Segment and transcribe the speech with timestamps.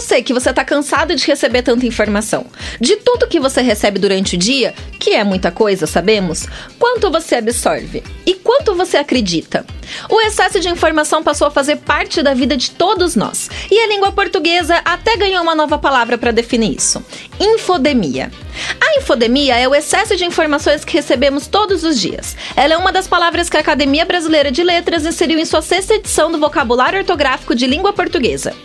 [0.00, 2.46] Eu sei que você tá cansado de receber tanta informação.
[2.80, 6.46] De tudo que você recebe durante o dia, que é muita coisa, sabemos,
[6.78, 9.62] quanto você absorve e quanto você acredita.
[10.08, 13.50] O excesso de informação passou a fazer parte da vida de todos nós.
[13.70, 17.04] E a língua portuguesa até ganhou uma nova palavra para definir isso:
[17.38, 18.32] infodemia.
[18.80, 22.34] A infodemia é o excesso de informações que recebemos todos os dias.
[22.56, 25.92] Ela é uma das palavras que a Academia Brasileira de Letras inseriu em sua sexta
[25.92, 28.56] edição do Vocabulário Ortográfico de Língua Portuguesa.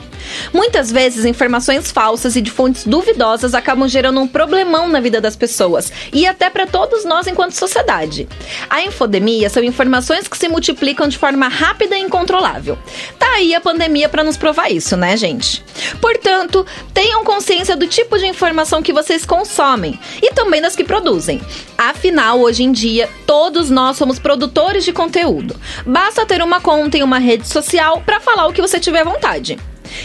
[0.54, 5.36] Muitas vezes, informações falsas e de fontes duvidosas acabam gerando um problemão na vida das
[5.36, 8.28] pessoas e até para todos nós enquanto sociedade.
[8.70, 12.78] A infodemia são informações que se multiplicam de forma rápida e incontrolável.
[13.20, 15.64] Tá aí a pandemia para nos provar isso, né, gente?
[16.02, 21.42] Portanto, tenham consciência do tipo de informação que vocês consomem e também das que produzem.
[21.77, 25.55] Afinal, hoje em dia, todos nós somos produtores de conteúdo.
[25.86, 29.58] Basta ter uma conta em uma rede social para falar o que você tiver vontade.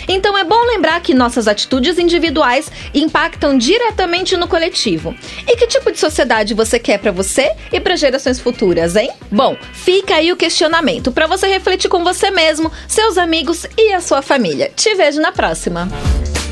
[0.08, 5.14] Então é bom lembrar que nossas atitudes individuais impactam diretamente no coletivo.
[5.46, 9.10] E que tipo de sociedade você quer para você e para gerações futuras, hein?
[9.30, 14.00] Bom, fica aí o questionamento para você refletir com você mesmo, seus amigos e a
[14.00, 14.70] sua família.
[14.74, 15.88] Te vejo na próxima.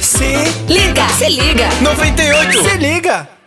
[0.01, 0.25] Se
[0.69, 1.69] Liga, se liga.
[1.83, 3.38] 98, se liga!